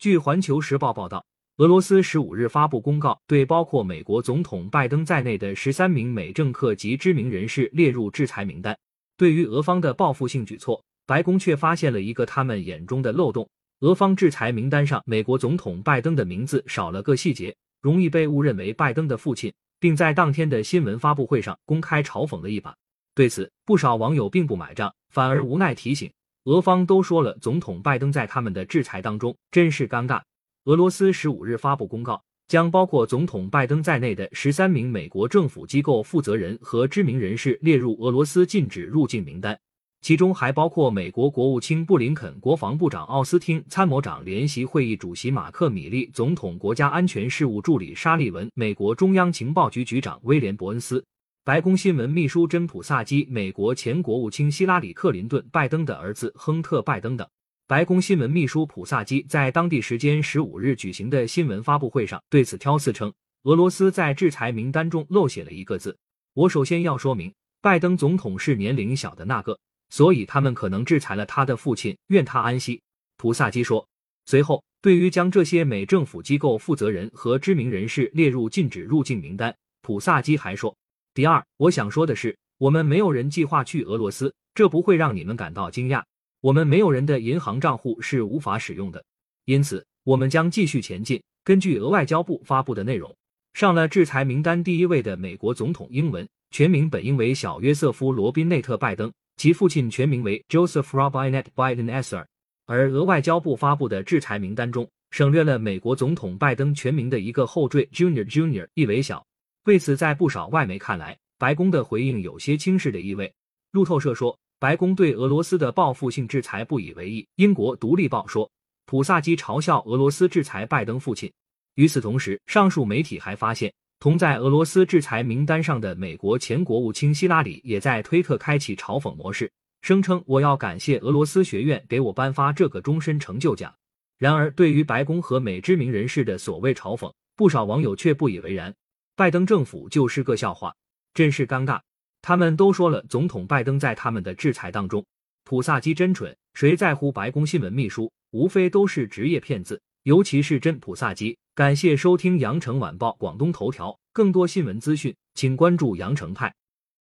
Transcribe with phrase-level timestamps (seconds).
[0.00, 1.22] 据环球时报报道，
[1.58, 8.74] 俄罗斯十五日发布公告，对包括美国总统拜登在内的十三名美政客及知名人士列入制裁名单。
[9.18, 13.46] 对于俄方的报复性举措，白宫却发现了一个他们眼中的漏洞：
[13.80, 22.74] 俄方制裁名单上，美国总统拜登的名字少了个细节，容易被误认为拜登的父亲，并在当天的新闻发布会上公开嘲讽了一把。
[23.14, 26.10] 对此，不少网友并不买账，反而无奈提醒：
[26.44, 30.22] 俄方都说了，总统拜登在他们的制裁当中，真是尴尬。
[30.64, 39.58] 俄罗斯十五日发布公告，将包括总统拜登在内的十三名美国政府机构负责人和知名人士列入俄罗斯禁止入境名单，
[40.00, 51.04] 其中还包括美国国务卿布林肯、国防部长奥斯汀、参谋长联席会议主席马克米利、总统国家安全事务助理沙利文、美国中央情报局局长威廉伯恩斯、
[51.50, 57.28] 白宫新闻秘书珍普萨基、美国前国务卿希拉里克林顿、拜登的儿子亨特拜登等。
[57.66, 65.98] 白宫新闻秘书普萨基在当地时间十五日举行的新闻发布会上对此挑刺称，俄罗斯在制裁名单中漏写了一个字。
[66.34, 72.80] 我首先要说明，拜登总统是年龄小的那个，所以他们可能制裁了他的父亲，愿他安息。
[73.16, 73.84] 普萨基说。
[74.24, 80.72] 随后，对于将这些美政府机构负责人和知名人士列入禁止入境名单，普萨基还说
[81.20, 86.02] ：“第二，我想说的是，我们没有人计划去俄罗斯，这不会让你们感到惊讶。”
[86.40, 89.04] 我们没有人的银行账户是无法使用的，
[89.44, 91.22] 因此我们将继续前进。
[91.44, 93.14] 根据俄外交部发布的内容，
[93.52, 102.24] 上了制裁名单第一位的美国总统英文全名本应为小约瑟夫·罗宾内特·拜登，其父亲全名为 Joseph Robinette Biden Sr。
[102.64, 109.22] 而俄外交部发布的制裁名单中省略了美国总统拜登全名的一个后缀 Junior Junior，意为小。
[109.64, 113.32] 为此，在不少外媒看来，白宫的回应有些轻视的意味。
[113.72, 114.36] 路透社说。
[114.60, 117.26] 白宫对俄罗斯的报复性制裁不以为意。
[117.36, 118.46] 英国《独立报》说，
[118.84, 121.32] 普萨基嘲笑俄罗斯制裁拜登父亲。
[121.76, 129.50] 与此同时，上述媒体还发现，同在俄罗斯制裁名单上的美国前国务卿希拉里也在推特开启嘲讽模式，
[129.80, 133.74] 声称：“我要感谢俄罗斯学院给我颁发这个终身成就奖。”
[134.20, 138.74] 然而，对于白宫和美知名人士的所谓嘲讽，不少网友却不以为然。
[139.20, 140.74] 拜登政府就是个笑话，
[141.12, 141.78] 真是尴尬。
[142.22, 145.04] 他们都说了，总统拜登在他们的制裁当中。
[145.44, 148.10] 普萨基真蠢，谁在乎白宫新闻秘书？
[148.30, 151.36] 无非都是职业骗子，尤其是真普萨基。
[151.54, 156.54] 感谢收听羊城晚报广东头条，更多新闻资讯，请关注羊城派。